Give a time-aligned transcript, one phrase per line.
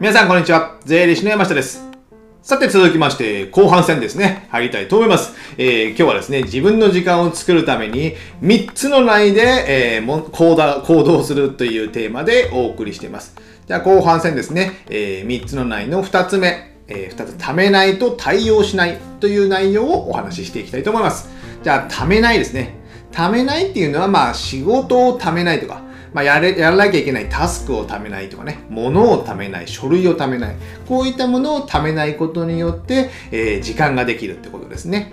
[0.00, 0.76] 皆さんこんにちは。
[0.84, 1.88] 税理士の山下です。
[2.42, 4.48] さて続きまして、後半戦ですね。
[4.50, 5.34] 入りたいと思います。
[5.56, 13.36] えー今日はですね、自分の時間を作るために、3つの内で、えーも行動行動するというテーマでお送りしています。
[13.66, 21.28] じゃあ後半戦ですね、え3つの内の2つ目、え2つ、貯めないと対応しないという内容をお話ししていきたいと思います。
[21.62, 22.74] じゃあ、貯めないですね。
[23.12, 25.82] 貯めないっていうのは、まあ、仕事を貯めないとか、
[26.14, 30.56] まあ、やれ、やらなきゃいけないタスクを貯めないとかね、物を貯めない、書類を貯めない、
[30.88, 35.12] こういったものを貯めないことによって、えー時間ができるってことですね。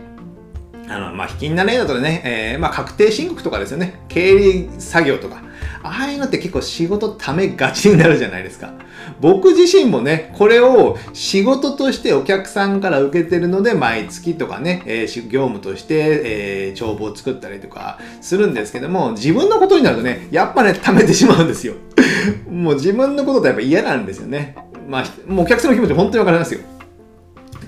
[0.88, 2.22] あの、まあ、引きにな例だとね、
[2.54, 4.04] えーまあ、確定申告とかですよね。
[4.10, 5.42] 経理作業とか。
[5.84, 8.74] ああいうのって結構仕事貯めがちになるじゃないですか。
[9.20, 21.74] 僕自身もね、これを仕事としてお客さんから受けてるので、毎月とかね、えー業務として、えー帳簿を作ったりとかするんですけども、自分のことになるとね、やっぱね、貯めてしまうんですよ。
[22.50, 24.56] もう自分のことってやっぱ嫌なんですよね。
[24.88, 26.62] まあ、もうお客さんの気持ち本当にわかりますよ。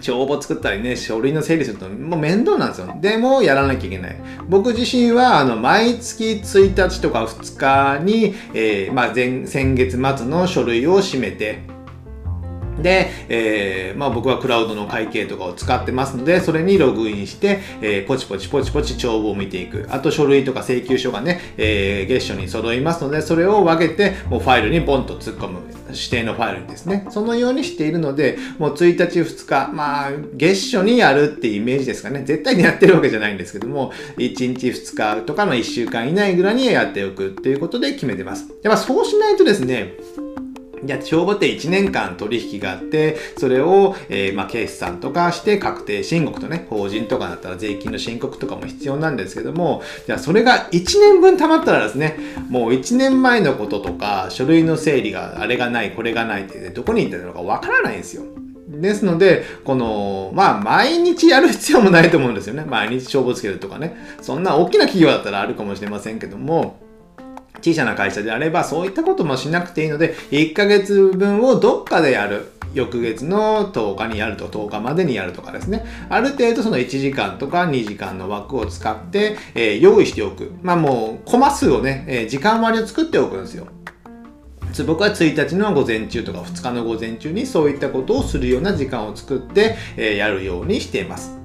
[0.03, 2.93] 帳簿作ったりね、書類の整理するともう面倒なんですよ。
[2.99, 4.15] でもやらなきゃいけない。
[4.47, 11.59] 僕自身はあの毎月1日とか2日に、えーまあ、前先月末の書類を締めて、
[12.81, 19.87] で、えーまあ、僕はクラウドの会計とかを使ってますので、それにログインして、えーポチポチポチポチ帳簿を見ていく。
[19.89, 25.59] あと書類とか請求書がね、えー月初に揃いますので、それを分けて、もうファイルにボンと突っ込む。
[25.93, 27.05] 指定のファイルにですね。
[27.09, 32.23] そのようにしているので、もう1日2日、まあ、月初にやるっていうイメージですかね。
[32.25, 38.47] 絶対にやってるわけじゃないんですけども、1日2日とかの1週間以内ぐらいにやっておくっていうことで決めてます。
[38.63, 39.93] やっぱそうしないとですね、
[40.85, 52.17] じゃあ、帳簿って1年間取引があって、それを、えーまあ、決算とかして確定申告とね、法人とかだったら税金の申告とかも必要なんですけども、じゃあ、それが1年分溜まったらですね、
[52.49, 58.23] もう1年前のこととか、書類の整理が、あれがない、これがないって、ね、どこに行ったのかわからないんですよ。
[58.81, 62.65] ですので、この、まあ、毎日やる必要もないと思うんですよね。
[62.65, 63.95] 毎日帳簿つけるとかね。
[64.21, 66.82] そんな大きな企業だったらあるかもしれませんけども、
[67.63, 72.49] 小さな会社であればそういったこともしなくていいので1ヶ月分をどっかでやる。
[72.73, 75.85] 翌月の10日にやると10日までにやるとかですね。
[76.09, 80.53] ある程度その1時間とか2時間の枠を使って、えー用意しておく。
[80.61, 83.67] まあもうコマ数をね、えー時間割を作っておくんですよ。
[84.87, 91.42] 僕は1日の午前中とか2日の午前中にそういったことをするような時間を作って、えーやるようにしています。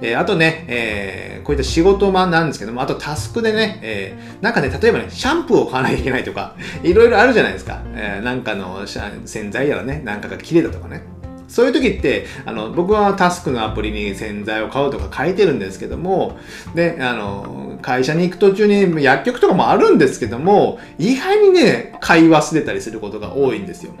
[0.00, 7.82] えーあとね、えーこういった仕事場なんですけども、あとタスクでね、えーなんかね、例えばね、シャンプーを買わなきゃいけないとか、いろいろあるじゃないですか。
[7.94, 11.02] えーなんかの洗剤やらね、なんかが切れたとかね。
[11.48, 16.36] そういう時って、あの、僕はタスクのアプリに洗剤を買うとか書いてるんですけども、
[16.74, 23.92] で、あの、会社に行く途中に薬局とかもあるんですけども、意外にね、買い忘れたりすることが多いんですよ。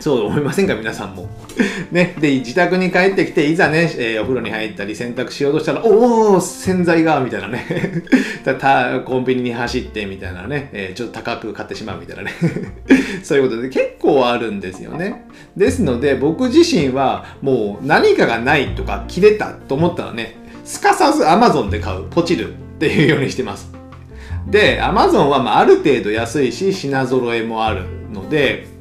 [0.00, 1.28] そう思いませんか皆さんも。
[1.90, 2.14] ね。
[2.20, 7.66] で、自宅に帰ってきて、いざね、えーお風呂に入ったり洗濯しようとしたら、おお洗剤がみたいなね。
[8.44, 12.32] たコンビニに走って、みたいなね、えーちょっと高く買ってしまうみたいなね。
[13.22, 15.24] そういうことで結構あるんですよね。
[15.56, 23.72] ですので、僕自身は、もう何かがないとか、切れたと思ったらね、すかさず Amazon で買う、ポチるっていうようにしてます。
[24.48, 27.82] で、Amazon はまあある程度安いし、品揃えもある
[28.12, 28.77] ので、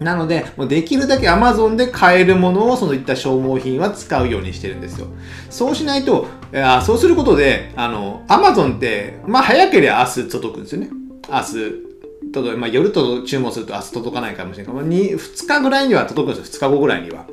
[0.00, 5.08] なので、できるだけ Amazon で買えるものをそういった消耗品は使うようにしてるんですよ。
[5.50, 10.90] そうしないと、いやそうすることで、あの、Amazon って、まあ早ければ明日届くんですよね。
[11.28, 11.88] 明日。
[12.32, 16.68] 届まあ、夜と注文すると明日届かないかもしれないけど、2, 2日ぐらいには届くんですよ。
[16.68, 17.26] 2日後ぐらいには。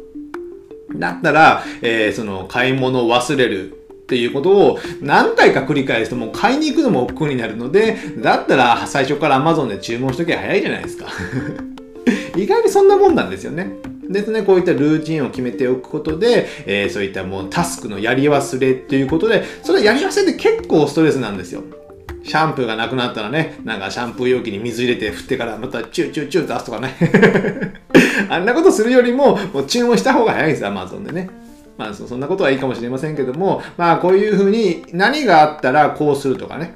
[0.95, 3.75] だったら、えーその買い物を忘れるっ
[4.07, 11.07] ていうことを何回か繰り返すともう買いに行くのも億劫になるので、だったら最初から Amazon で注文しときゃ早いじゃないですか。
[12.65, 13.69] 意外にそんなもんなんですよね。
[14.09, 21.63] ですね、こういったルーチンを決めておくことで、えーそういったもうタスクのやり忘れっていうことで、それやり忘れって結構ストレスなんですよ。
[22.23, 26.95] シャンプーがなくなったらね、なんかシャンプー容器に水入れて振ってからまたチューチューチュー出すとかね。
[28.29, 31.29] あんなことするよりも、もう注文した方が早いんです、Amazon でね。
[31.77, 36.75] まあそそんなことはいいかもしれませんけども、まあこういうふうに何があったらこうするとかね。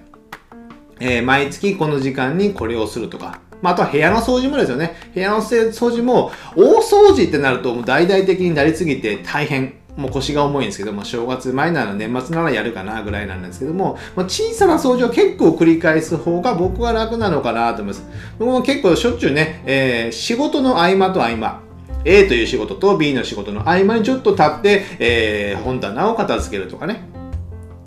[1.00, 3.40] えー毎月この時間にこれをするとか。
[3.62, 4.96] まあ、あとは部屋の掃除もですよね。
[5.14, 9.74] 部屋の掃除も、大掃除ってなるともう大々的になりすぎて大変。
[9.98, 18.04] もう腰が重いんですけども、正月前なら年末ならやるかなぐらいなんですけども、まあ、小さな掃除を結構繰り返す方が僕は楽なのかなと思います。
[18.38, 21.60] 僕も結構しょっちゅうね、えー仕事の合間と合間、
[22.06, 27.19] A という仕事と B の仕事の合間にちょっと立って、えー本棚を片付けるとかね。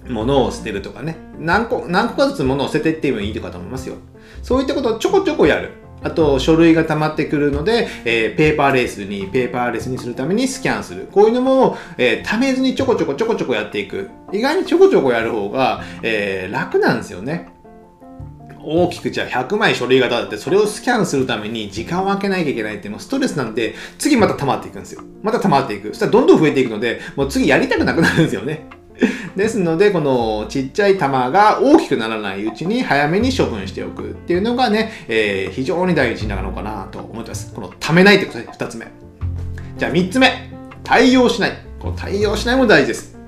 [0.09, 1.17] 物を捨てるとかね。
[1.39, 3.97] 何個、何個かずつ物を捨てていってもいいとかと思いますよ。
[4.43, 5.71] そういったことをちょこちょこやる。
[6.05, 11.09] あと、書類が溜まってくるので、えー、ペーパーレースに、ペーパーレースにするためにスキャンする。
[11.13, 14.11] こういうのも、えー、溜めずにちょこちょこちょこちょこやっていく。
[14.33, 17.53] 意外にちょこちょこやる方が、えー、楽なんですよね。
[18.65, 25.03] 大きくじゃあ100枚書類が立ってそれをスキャンするために時間を空けなきゃいけないってもうストレスなんで次また溜まっていくんですよ。
[25.23, 25.89] また溜まっていく。
[25.89, 28.67] そしたらどんどん増えていくのでもう次やりたくなくなるんですよね。
[29.37, 37.53] ですので、このちっちゃい玉が大きくならないうちに早めに処分しておくっていうのがね、えー、非常に大事なのかなと思ってます。
[37.55, 38.87] この溜めないってことですね、2つ目。
[39.79, 40.51] じゃあ3つ目。
[40.85, 41.53] 対応しない。
[41.81, 43.22] この対応しないも大事です。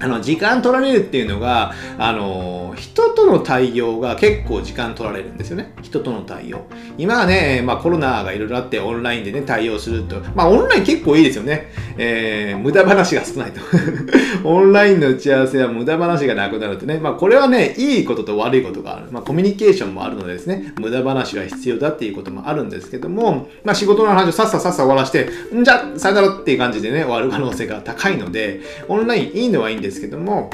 [0.00, 5.72] あの、時間取られるっていうのが、あの、人との対応が結構時間取られるんですよね。
[5.82, 6.66] 人との対応。
[6.96, 10.20] 今はね、まあコロナがいろいろあってオンラインでね、対応すると。
[10.34, 11.72] まあオンライン結構いいですよね。
[11.96, 13.60] えー、無駄話が少ないと。
[14.44, 16.98] オンラインの打ち合わせは無駄話がなくなるとね。
[16.98, 19.06] まあこれはね、いいことと悪いことがある。
[19.10, 30.50] まあコミュニケーションもあるのでですね、無駄話は必要だっていうこともあるんですけども、まあ仕事の話をさっささっさ終わらして、んじゃ、さよならっていう感じでね、終わる可能性が高いので、オンラインいいのはいいんですですけども、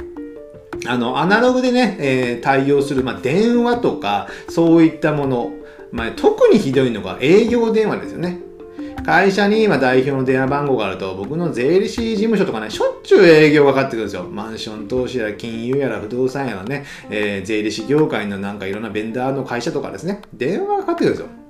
[0.86, 5.52] あの、アナログでね、えー、対応する、まあ、電話とか、そういったもの、
[5.92, 8.40] まあ、特にひどいのが営業電話ですよね。
[9.04, 14.24] 会社に今代表の電話番号があると、僕の税理士事務所とかね、しょっちゅう営業がかかってくるんですよ。
[14.24, 21.43] マンション投資や金融やら不動産やらね、えー、税理士業界のなんかいろんなベンダーの会社とかですね、電話がかかってくるんですよ。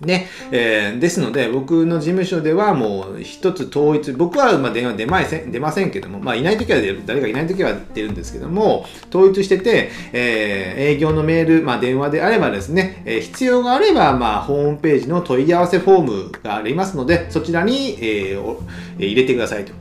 [0.00, 18.56] ね、えー、ですので、僕の事務所ではもう一つ統一、僕はまあ電話出ません出ませんけども、まあいないときは出る、誰かいないときは出るんですけども、統一してて、えー、営業のメール、まあ電話であればですね、えー、必要があれば、まあホームページの問い合わせフォームがありますので、そちらに、えー、
[18.98, 19.72] 入れてくださいと。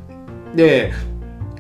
[0.56, 0.92] で、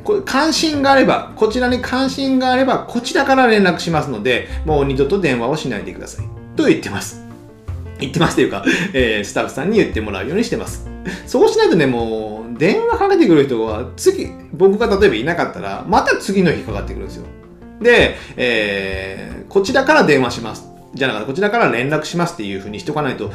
[0.03, 6.25] これ関心があれば、こちらに関心があれば、こちらから連絡しますので、もう二度と電話をしないでください。
[6.55, 7.28] と言ってます。
[7.99, 8.63] 言ってますというか、
[8.93, 10.87] えー、スタッフさんに言ってもらうようにしてます。
[11.25, 17.25] そうしないとね、もう、電話かけてくる人は、次、僕が例えばいなかったら、また次の日かかってくるんですよ。
[17.81, 20.69] で、えー、こちらから電話します。
[20.93, 23.31] じゃなくて、こちらから連絡しますっていうふうにしとかないと、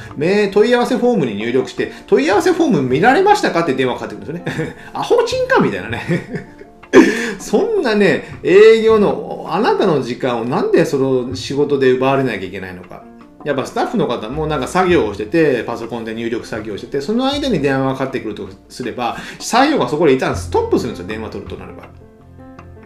[0.52, 4.76] 問い合わせフォームに入力して、問い合わせフォーム見られましたかって電話かかってくるんですよね。
[4.92, 6.64] アホチンかみたいなね。
[7.38, 13.04] そんなね、営業の、あなたの時間をなんでその仕事で奪われなきゃいけないのか。
[13.44, 21.88] やっぱスタッフの方もなんか作業をしてて、パソコンで入力作業をしてて、その間に電話がかかってくるとすれば、作業がそこで一旦ストップするんですよ、電話取るとなれば。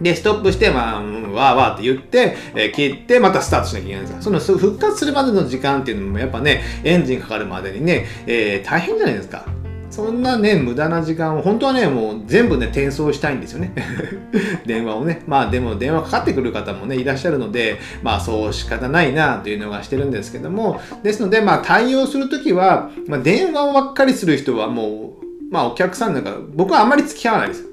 [0.00, 9.44] で、ストップして、まあ、うんわーわーって言って、えー、切って、またスタートしなきゃいけないんですその復活するまでの時間っていうのも、やっぱね、エンジンかかるまでにね、えー、大変じゃないですか。
[9.90, 13.72] そんなね、無駄な時間を、本当はね、もう全部ね、転送したいんですよね。
[14.66, 15.22] 電話をね。
[15.26, 27.64] まあでも電話かかってくる方もね、いらっしゃるので、まあそう仕方ないなというのがしてるんですけども、ですので、まあ対応するときは、まあ電話をばっかりする人はもう、まあお客さんなんか、僕はあんまり付き合わないです。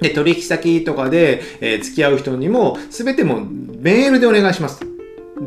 [0.00, 3.46] で、取引先とかで、えー、付き合う人にも、すべても
[3.80, 4.80] メールでお願いします。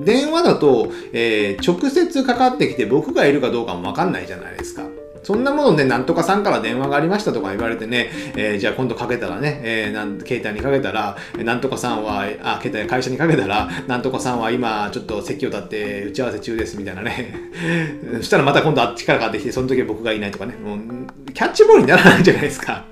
[0.03, 4.83] 電話だと、えー、直接かかってきて僕がいるかどうかもわかんないじゃないですか。
[5.25, 17.33] そんなものね、なんとかさんから電話がありましたとか言われてね、えー、じゃあ今度かけたらね、えー、なん携帯にかけたら、なんとかさんは、あ、携帯会社にかけたら、なんとかさんは今ちょっと席を立って打ち合わせ中ですみたいなね。
[18.21, 22.85] そしたらまた今度あっちからかかってきて、その時は僕がいないとかね、もうキャッチボールにならないじゃないですか。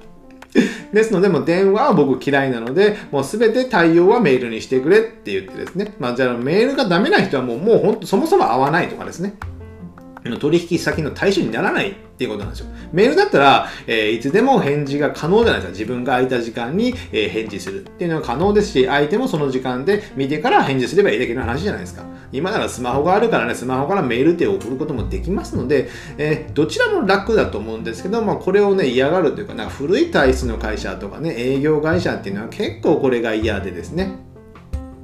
[0.91, 5.93] ですので、もう電話は僕嫌いなので、もうすべて対応はメールにしてくれって言ってですね。
[5.99, 9.35] まあじゃあメールがダメな人はもう、もう本当そもそも会わないとかですね。
[10.39, 12.67] 取引先の対象にならないっていうことなんですよ。
[12.93, 15.71] メールだったら、えー、いつでも返事が可能じゃないですか。
[15.71, 22.03] 自分が空いた時間に、えー、返事するっていうのが可能ですし、相手もその時間で見てから返事すればいいだけの話じゃないですか。
[22.31, 34.15] 今ならスマホがあるからね、スマホからメールって送ることもできますので、えー、どちらも楽だと思うんですけど、まあ、これをね、嫌がるというか、なんか古い体質の会社とかね、営業会社っていうのは結構これが嫌でですね。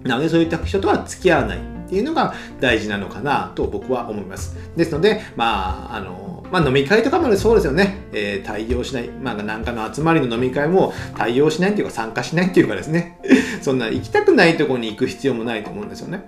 [0.03, 1.79] なので、そういった人とは付き合わない。
[1.89, 4.55] っていうのが大事なのかなと僕は思います。
[4.77, 7.97] ですので、まあ、あの、まあ、飲み会とかまでそうですよね。
[8.11, 9.09] えー、対応しない。
[9.09, 13.19] まあ、なんかの集まりの飲み会も対応しないっていうか参加しないっていうかですね。
[13.61, 16.23] そんな行きたくないとこに行く必要もないと思うんですよね。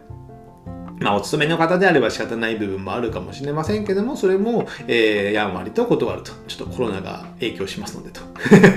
[1.02, 6.32] まあ、お勤めの方であれば仕方ない部分もあるかもしれませんけども、それも、えー、やんわりと断ると。
[6.48, 8.22] ちょっとコロナが影響しますのでと。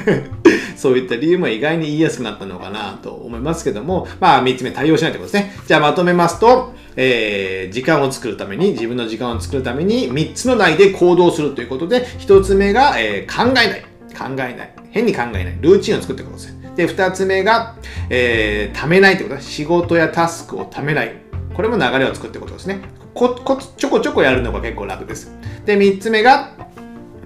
[0.77, 5.55] そういった理由も意外に言いやすくなったのかなと思いますけども、まあ、3つ目対応しないということですね。
[5.67, 13.83] じゃあまとめますと、えー、時間を作るために、自分の時間を作るために、3つの内で行動するということで、1つ目が、えー、考えない。
[14.17, 14.75] 考えない。
[14.91, 15.59] 変に考えない。
[15.61, 16.57] ルーチンを作ってくことです。
[16.77, 17.77] で、2つ目が、
[18.11, 19.51] えー、貯めないということです。
[19.51, 21.15] 仕事やタスクを貯めない。
[21.55, 22.81] これも流れを作ってことですね。
[23.15, 25.33] こ、こ、ちょこちょこやるのが結構楽です。
[25.65, 26.53] で、3つ目が、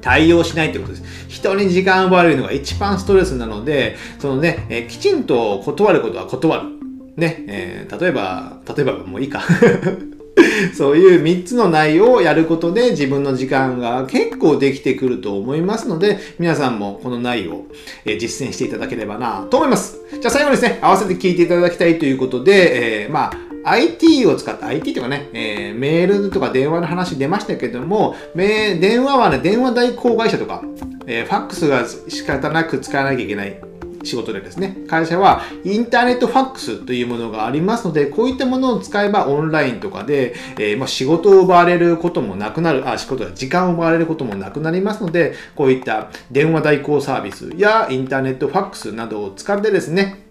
[0.01, 1.05] 対応しないってことです。
[1.29, 6.78] 人に時間を奪われるのが一番ストレスなので、そのね、えきちんと断ることは断る。
[7.19, 9.43] ね、えー、例えば、例えばもういいか。
[10.73, 17.67] そういう3つの内容をやることで自分の時間が結構できてくると思いますので、皆さんもこの内容を
[18.07, 19.99] 実践していただければなと思います。
[20.13, 23.31] じゃあ最後にですね、合わせて聞いていただきたいということで、えー、ま
[23.65, 30.63] あ、IT を使った IT とかね、えー、メールとか電話の話出ましたけども、電話はね、電話代行会社とか、
[31.07, 33.61] えー、ファックスが仕方なく使わなきゃいけない
[34.05, 50.27] 仕事でですね、会社はインターネットファックスというものがありますので、こういったものを使えばオンラインとかで、えー、まあ、仕事を奪われることもなくなる、あ、仕事は時間を奪われることもなくなりますので、こういった電話代行サービスやインターネットファックスなどを使ってですね、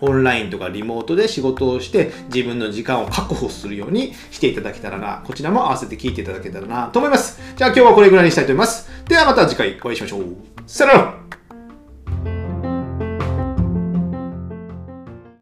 [0.00, 7.40] オンラインとかリモートで仕事をして自分の時間を確保するようにしていただけたらな、こちらも合わせて聞いていただけたらなと思います。
[7.56, 8.88] じゃあ今日はこれぐらいにしたいと思います。
[9.08, 10.22] ではまた次回お会いしましょう。
[10.66, 11.37] さよなら